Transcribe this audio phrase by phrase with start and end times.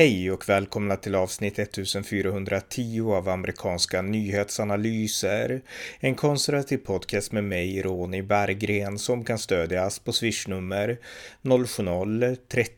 [0.00, 5.60] Hej och välkomna till avsnitt 1410 av amerikanska nyhetsanalyser.
[5.98, 10.98] En konservativ podcast med mig, Ronny Berggren, som kan stödjas på swishnummer
[11.42, 12.68] 070-30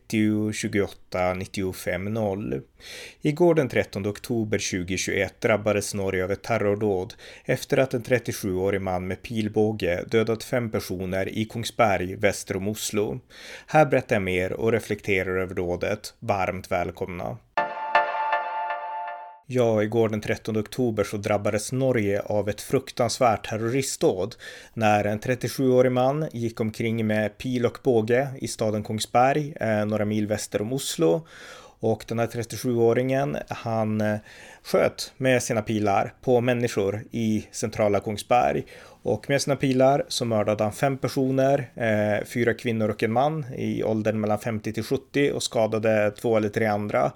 [0.53, 2.61] 28 95 0.
[3.23, 7.15] Igår den 13 oktober 2021 drabbades Norge av ett terrordåd
[7.45, 13.21] efter att en 37-årig man med pilbåge dödat fem personer i Kongsberg väster om Oslo.
[13.67, 16.15] Här berättar jag mer och reflekterar över dådet.
[16.19, 17.39] Varmt välkomna!
[19.55, 24.35] Ja, igår den 13 oktober så drabbades Norge av ett fruktansvärt terroristdåd
[24.75, 30.05] när en 37-årig man gick omkring med pil och båge i staden Kongsberg, eh, några
[30.05, 31.27] mil väster om Oslo
[31.81, 34.17] och den här 37-åringen, han eh,
[34.63, 38.65] sköt med sina pilar på människor i centrala Kongsberg.
[39.03, 43.47] Och med sina pilar så mördade han fem personer, eh, fyra kvinnor och en man
[43.57, 47.13] i åldern mellan 50 till 70 och skadade två eller tre andra.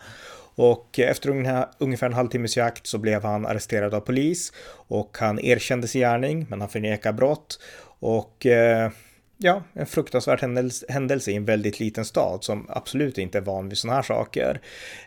[0.57, 1.31] Och efter
[1.79, 4.53] ungefär en halvtimmes jakt så blev han arresterad av polis
[4.89, 7.61] och han erkände sin gärning men han förnekar brott.
[7.99, 8.91] Och eh,
[9.39, 10.41] ja, en fruktansvärd
[10.89, 14.61] händelse i en väldigt liten stad som absolut inte är van vid sådana här saker.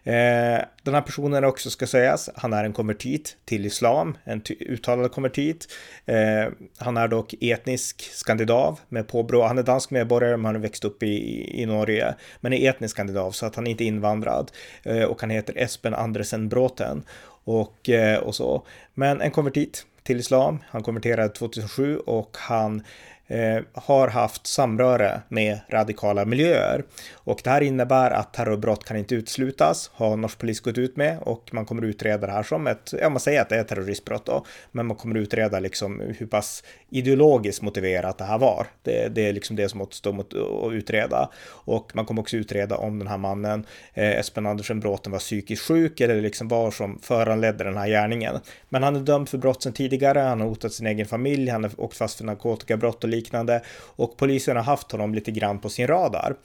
[0.03, 5.11] Eh, den här personen också ska sägas, han är en konvertit till islam, en uttalad
[5.11, 5.67] konvertit.
[6.05, 9.43] Eh, han är dock etnisk skandinav med påbrå.
[9.43, 12.95] Han är dansk medborgare, men han har växt upp i, i Norge, men är etnisk
[12.95, 14.51] skandinav så att han är inte invandrad
[14.83, 17.03] eh, och han heter Espen Andresen Bråten
[17.43, 18.65] och, eh, och så.
[18.93, 20.59] Men en konvertit till islam.
[20.67, 22.83] Han konverterade 2007 och han
[23.31, 26.83] Eh, har haft samröre med radikala miljöer.
[27.13, 31.17] Och det här innebär att terrorbrott kan inte uteslutas, har norsk polis gått ut med
[31.21, 33.67] och man kommer utreda det här som ett, ja man säger att det är ett
[33.67, 38.67] terroristbrott då, men man kommer utreda liksom hur pass ideologiskt motiverat det här var.
[38.83, 41.29] Det, det är liksom det som återstår mot att utreda.
[41.47, 45.61] Och man kommer också utreda om den här mannen, eh, Espen Andersen Bråten, var psykiskt
[45.61, 48.39] sjuk eller liksom var som föranledde den här gärningen.
[48.69, 51.63] Men han är dömd för brott sedan tidigare, han har hotat sin egen familj, han
[51.63, 53.61] har åkt fast för narkotikabrott och liknande liknande
[53.95, 56.35] och polisen har haft honom lite grann på sin radar.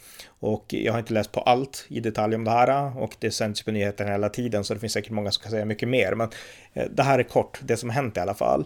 [0.45, 3.63] Och jag har inte läst på allt i detalj om det här och det sänds
[3.63, 6.15] på nyheterna hela tiden så det finns säkert många som kan säga mycket mer.
[6.15, 6.29] Men
[6.73, 8.65] eh, det här är kort, det som hänt i alla fall.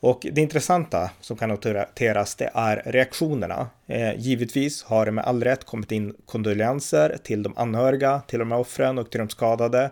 [0.00, 3.68] Och det intressanta som kan noteras det är reaktionerna.
[3.86, 8.52] Eh, givetvis har det med all rätt kommit in kondolenser till de anhöriga, till de
[8.52, 9.90] här offren och till de skadade.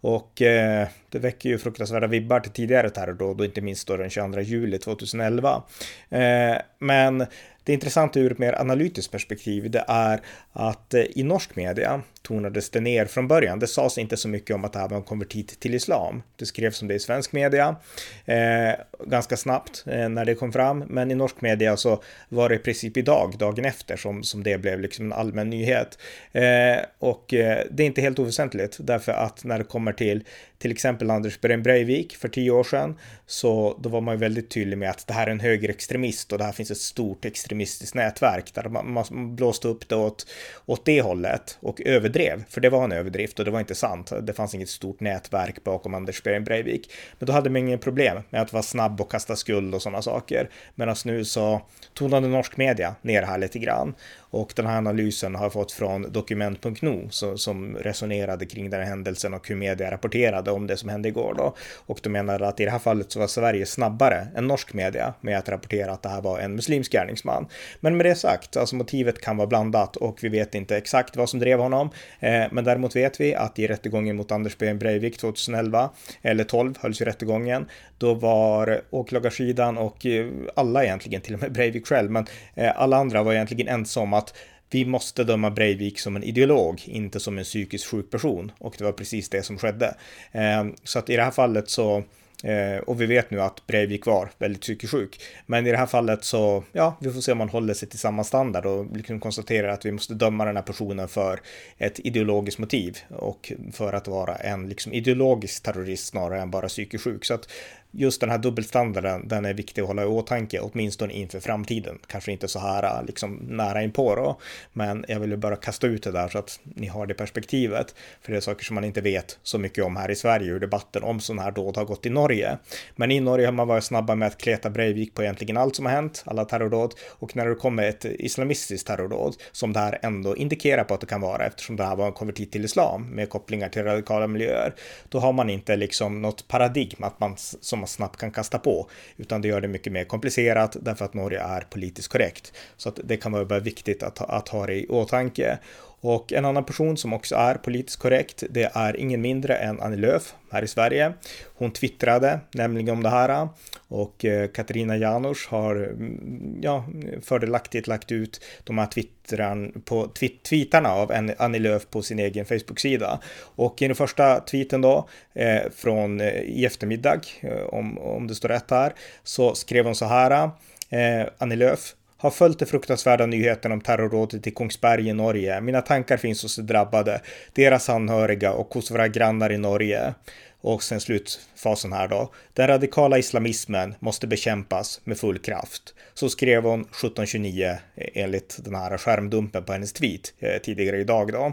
[0.00, 4.10] Och eh, det väcker ju fruktansvärda vibbar till tidigare terrordåd och inte minst då den
[4.10, 5.62] 22 juli 2011.
[6.08, 7.26] Eh, men
[7.68, 10.20] det intressanta ur ett mer analytiskt perspektiv det är
[10.52, 13.58] att eh, i norsk media tonades det ner från början.
[13.58, 16.22] Det sades inte så mycket om att det här var en konvertit till islam.
[16.36, 17.76] Det skrevs om det i svensk media
[18.24, 18.72] eh,
[19.06, 22.58] ganska snabbt eh, när det kom fram, men i norsk media så var det i
[22.58, 25.98] princip idag, dagen efter, som, som det blev liksom en allmän nyhet.
[26.32, 30.24] Eh, och eh, det är inte helt oväsentligt därför att när det kommer till
[30.58, 34.78] till exempel Anders Breivik för tio år sedan, så då var man ju väldigt tydlig
[34.78, 38.54] med att det här är en högerextremist och det här finns ett stort extremistiskt nätverk
[38.54, 40.26] där man, man blåste upp det åt,
[40.66, 43.74] åt det hållet och över överdrev, för det var en överdrift och det var inte
[43.74, 44.12] sant.
[44.22, 48.22] Det fanns inget stort nätverk bakom Anders Behring Breivik, men då hade man inget problem
[48.30, 50.50] med att vara snabb och kasta skuld och sådana saker.
[50.74, 51.62] Medan nu så
[51.94, 53.94] tonade norsk media ner här lite grann
[54.30, 59.34] och den här analysen har jag fått från dokument.no som resonerade kring den här händelsen
[59.34, 61.54] och hur media rapporterade om det som hände igår då.
[61.86, 65.14] Och de menade att i det här fallet så var Sverige snabbare än norsk media
[65.20, 67.46] med att rapportera att det här var en muslimsk gärningsman.
[67.80, 71.28] Men med det sagt, alltså motivet kan vara blandat och vi vet inte exakt vad
[71.28, 71.90] som drev honom.
[72.20, 74.74] Eh, men däremot vet vi att i rättegången mot Anders B.
[74.74, 75.90] Breivik 2011,
[76.22, 77.68] eller 12 hölls ju rättegången,
[77.98, 82.96] då var åklagarsidan och eh, alla egentligen, till och med Breivik själv, men eh, alla
[82.96, 84.34] andra var egentligen ensamma att
[84.70, 88.52] vi måste döma Breivik som en ideolog, inte som en psykiskt sjuk person.
[88.58, 89.94] Och det var precis det som skedde.
[90.32, 92.04] Eh, så att i det här fallet så
[92.42, 95.20] Eh, och vi vet nu att Breivik var väldigt psykiskt sjuk.
[95.46, 97.98] Men i det här fallet så, ja, vi får se om man håller sig till
[97.98, 101.40] samma standard och liksom konstaterar att vi måste döma den här personen för
[101.78, 107.04] ett ideologiskt motiv och för att vara en liksom ideologisk terrorist snarare än bara psykiskt
[107.04, 107.24] sjuk.
[107.24, 107.48] Så att
[107.90, 111.98] just den här dubbelstandarden, den är viktig att hålla i åtanke, åtminstone inför framtiden.
[112.06, 114.40] Kanske inte så här liksom nära inpå då,
[114.72, 117.94] men jag ville bara kasta ut det där så att ni har det perspektivet.
[118.22, 120.60] För det är saker som man inte vet så mycket om här i Sverige, hur
[120.60, 122.58] debatten om sådana här dåd har gått i Norge.
[122.96, 125.86] Men i Norge har man varit snabba med att kleta Breivik på egentligen allt som
[125.86, 126.94] har hänt, alla terrordåd.
[127.08, 131.06] Och när det kommer ett islamistiskt terrordåd, som det här ändå indikerar på att det
[131.06, 134.74] kan vara, eftersom det här var en konvertit till islam med kopplingar till radikala miljöer,
[135.08, 138.58] då har man inte liksom något paradigm att man som som man snabbt kan kasta
[138.58, 142.52] på, utan det gör det mycket mer komplicerat därför att Norge är politiskt korrekt.
[142.76, 145.58] Så att det kan vara viktigt att, att ha det i åtanke.
[146.00, 149.96] Och en annan person som också är politiskt korrekt, det är ingen mindre än Annie
[149.96, 151.12] Lööf här i Sverige.
[151.54, 153.48] Hon twittrade nämligen om det här
[153.88, 156.84] och eh, Katarina Janouch har mm, ja,
[157.22, 162.44] fördelaktigt lagt ut de här twittran på twitt, tweetarna av Annie Lööf på sin egen
[162.44, 163.20] Facebook-sida.
[163.40, 168.34] Och i den första tweeten då eh, från eh, i eftermiddag, eh, om, om det
[168.34, 168.92] står rätt här,
[169.24, 170.50] så skrev hon så här.
[170.90, 175.60] Eh, Annie Lööf, har följt de fruktansvärda nyheterna om terrorrådet i Kongsberg i Norge.
[175.60, 177.20] Mina tankar finns hos de drabbade,
[177.52, 180.14] deras anhöriga och hos våra grannar i Norge.
[180.60, 182.32] Och sen slutfasen här då.
[182.52, 185.94] Den radikala islamismen måste bekämpas med full kraft.
[186.14, 191.32] Så skrev hon 1729 eh, enligt den här skärmdumpen på hennes tweet eh, tidigare idag
[191.32, 191.52] då.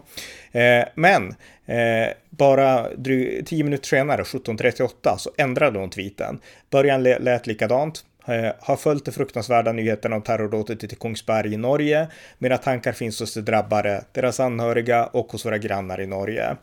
[0.60, 1.36] Eh, men
[1.66, 2.88] eh, bara
[3.46, 6.40] tio minuter senare, 1738, så ändrade hon tweeten.
[6.70, 8.04] Början lät likadant.
[8.28, 12.08] Eh, har följt de fruktansvärda nyheterna om terrordådet i Kongsberg i Norge.
[12.38, 16.56] Mina tankar finns hos de drabbade, deras anhöriga och hos våra grannar i Norge.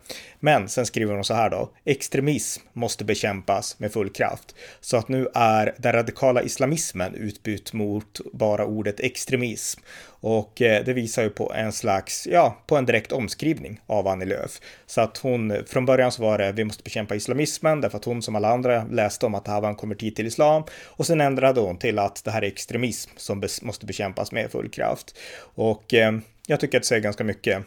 [0.44, 1.70] Men sen skriver hon så här då.
[1.84, 4.54] Extremism måste bekämpas med full kraft.
[4.80, 9.80] Så att nu är den radikala islamismen utbytt mot bara ordet extremism.
[10.04, 14.24] Och eh, det visar ju på en slags, ja, på en direkt omskrivning av Annie
[14.24, 14.60] Lööf.
[14.86, 18.22] Så att hon, från början så var det vi måste bekämpa islamismen därför att hon
[18.22, 20.62] som alla andra läste om att det här var en konvertit till islam.
[20.84, 24.68] Och sen ändrade hon till att det här är extremism som måste bekämpas med full
[24.68, 25.18] kraft.
[25.54, 26.12] Och eh,
[26.46, 27.62] jag tycker att det säger ganska mycket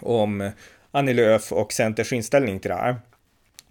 [0.00, 0.50] om
[0.96, 2.96] Annie Lööf och Centers inställning till det här.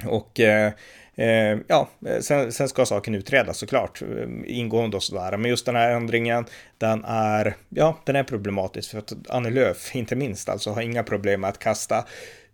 [0.06, 0.74] Och eh,
[1.16, 1.90] eh, ja,
[2.22, 4.08] sen, sen, ska saken utredas såklart, eh,
[4.46, 5.38] ingående och sådär.
[5.38, 6.46] Men just den här ändringen,
[6.78, 11.04] den är, ja, den är problematisk för att Annie Lööf, inte minst, alltså har inga
[11.04, 12.06] problem med att kasta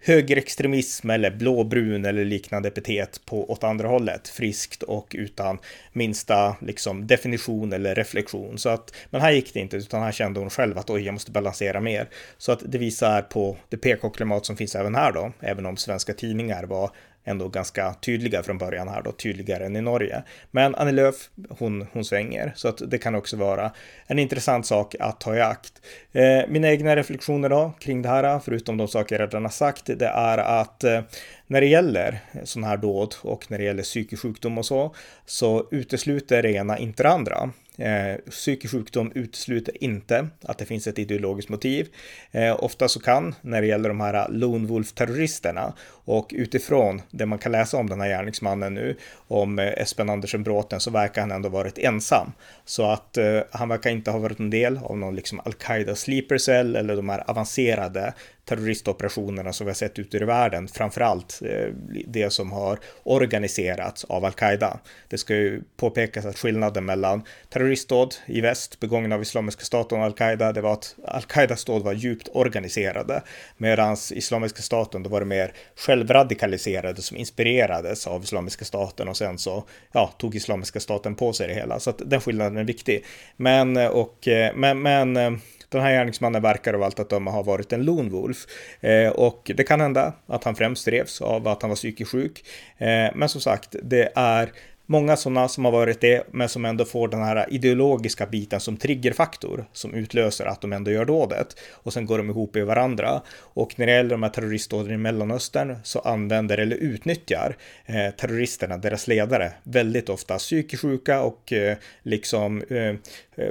[0.03, 5.59] högerextremism eller blåbrun eller liknande epitet på åt andra hållet, friskt och utan
[5.93, 8.57] minsta liksom definition eller reflektion.
[8.57, 11.13] Så att, men här gick det inte, utan här kände hon själv att oj, jag
[11.13, 12.09] måste balansera mer.
[12.37, 16.13] Så att det visar på det PK-klimat som finns även här då, även om svenska
[16.13, 16.91] tidningar var
[17.23, 20.23] ändå ganska tydliga från början här då, tydligare än i Norge.
[20.51, 23.71] Men Annie Lööf, hon, hon svänger, så att det kan också vara
[24.07, 25.73] en intressant sak att ta i akt.
[26.11, 29.85] Eh, mina egna reflektioner då kring det här, förutom de saker jag redan har sagt,
[29.85, 31.01] det är att eh,
[31.47, 34.95] när det gäller sådana här dåd och när det gäller psykisk sjukdom och så,
[35.25, 37.49] så utesluter det ena inte det andra.
[37.77, 41.87] Eh, psykisk sjukdom utesluter inte att det finns ett ideologiskt motiv.
[42.31, 47.39] Eh, ofta så kan, när det gäller de här Lone Wolf-terroristerna och utifrån det man
[47.39, 48.97] kan läsa om den här gärningsmannen nu,
[49.27, 52.31] om eh, Espen Andersen Bråten, så verkar han ändå varit ensam.
[52.65, 56.37] Så att eh, han verkar inte ha varit en del av någon liksom Al-Qaida sleeper
[56.37, 58.13] cell eller de här avancerade
[58.45, 61.73] terroristoperationerna som vi har sett ute i världen, framförallt eh,
[62.07, 64.79] det som har organiserats av al-Qaida.
[65.07, 70.05] Det ska ju påpekas att skillnaden mellan terroristdåd i väst begångna av Islamiska staten och
[70.05, 73.23] al-Qaida, det var att al-Qaidas dåd var djupt organiserade,
[73.57, 79.37] medan Islamiska staten, då var det mer självradikaliserade som inspirerades av Islamiska staten och sen
[79.37, 81.79] så ja, tog Islamiska staten på sig det hela.
[81.79, 83.05] Så att den skillnaden är viktig.
[83.37, 85.39] Men, eh, och, eh, men, men
[85.71, 88.45] den här gärningsmannen verkar av allt att döma ha varit en lone wolf.
[88.79, 92.45] Eh, och det kan hända att han främst drevs av att han var psykiskt sjuk.
[92.77, 94.51] Eh, men som sagt, det är
[94.91, 98.77] många sådana som har varit det, men som ändå får den här ideologiska biten som
[98.77, 103.21] triggerfaktor som utlöser att de ändå gör dådet och sen går de ihop i varandra.
[103.39, 108.77] Och när det gäller de här terroristdåden i Mellanöstern så använder eller utnyttjar eh, terroristerna,
[108.77, 112.95] deras ledare, väldigt ofta psykiskt sjuka och eh, liksom eh, eh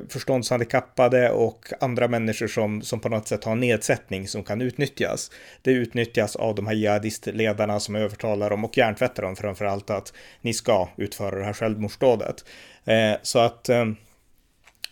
[0.09, 5.31] förståndshandikappade och andra människor som, som på något sätt har nedsättning som kan utnyttjas.
[5.62, 10.12] Det utnyttjas av de här jihadistledarna som övertalar dem och hjärntvättar dem framför allt att
[10.41, 12.45] ni ska utföra det här självmordsdådet.
[12.85, 13.85] Eh, så att eh,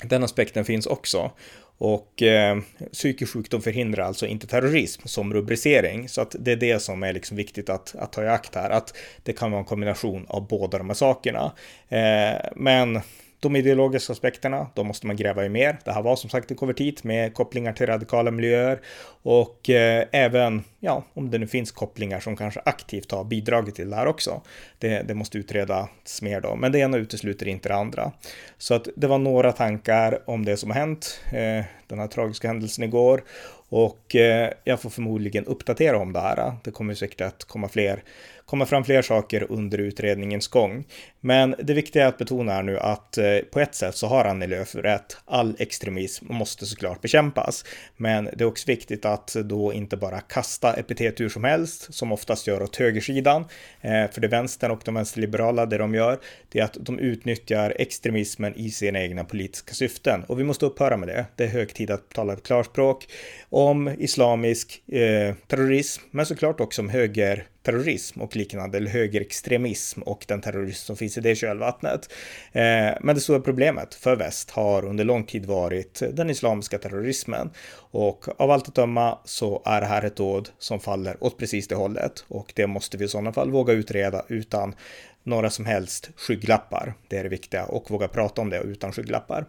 [0.05, 1.31] den aspekten finns också.
[1.79, 2.59] Och eh,
[2.93, 6.09] psykisk sjukdom förhindrar alltså inte terrorism som rubricering.
[6.09, 8.71] Så att det är det som är liksom viktigt att, att ta i akt här.
[8.71, 11.53] Att det kan vara en kombination av båda de här sakerna.
[11.89, 13.01] Eh, men
[13.41, 15.79] de ideologiska aspekterna, då måste man gräva i mer.
[15.85, 18.81] Det här var som sagt en konvertit med kopplingar till radikala miljöer
[19.23, 23.91] och eh, även, ja, om det nu finns kopplingar som kanske aktivt har bidragit till
[23.91, 24.43] det här också.
[24.79, 28.13] Det, det måste utredas mer då, men det ena utesluter inte det andra.
[28.59, 32.49] Så att det var några tankar om det som har hänt, eh, den här tragiska
[32.49, 33.23] händelsen igår
[33.69, 36.53] och eh, jag får förmodligen uppdatera om det här.
[36.65, 38.03] Det kommer säkert att komma fler
[38.49, 40.85] komma fram fler saker under utredningens gång.
[41.21, 44.25] Men det viktiga är att betona här nu att eh, på ett sätt så har
[44.25, 45.17] Annie Lööf rätt.
[45.25, 47.65] All extremism måste såklart bekämpas.
[47.97, 52.13] Men det är också viktigt att då inte bara kasta epitet hur som helst, som
[52.13, 53.45] oftast gör åt högersidan.
[53.81, 57.75] Eh, för det vänstern och de vänsterliberala, det de gör, det är att de utnyttjar
[57.77, 60.25] extremismen i sina egna politiska syften.
[60.25, 61.27] Och vi måste upphöra med det.
[61.37, 63.09] Det är hög tid att tala ett klarspråk
[63.49, 70.25] om islamisk eh, terrorism, men såklart också om höger terrorism och liknande, eller högerextremism och
[70.29, 72.13] den terrorism som finns i det kölvattnet.
[72.53, 77.51] Eh, men det stora problemet för väst har under lång tid varit den islamiska terrorismen
[77.91, 81.69] och av allt att döma så är det här ett dåd som faller åt precis
[81.69, 84.75] det hållet och det måste vi i sådana fall våga utreda utan
[85.23, 86.95] några som helst skygglappar.
[87.09, 89.47] Det är det viktiga och våga prata om det utan skygglappar.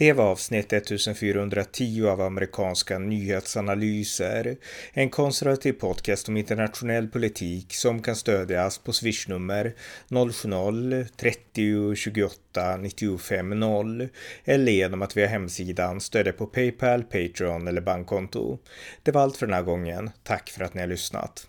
[0.00, 4.56] Det var avsnitt 1410 av amerikanska nyhetsanalyser.
[4.92, 9.74] En konservativ podcast om internationell politik som kan stödjas på swishnummer
[10.08, 14.08] 070-30 28 95 0
[14.44, 18.58] eller genom att via hemsidan stödja på Paypal, Patreon eller bankkonto.
[19.02, 20.10] Det var allt för den här gången.
[20.22, 21.46] Tack för att ni har lyssnat.